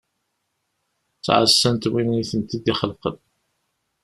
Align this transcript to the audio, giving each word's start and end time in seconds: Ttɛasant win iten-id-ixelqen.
Ttɛasant 1.17 1.89
win 1.91 2.09
iten-id-ixelqen. 2.21 3.17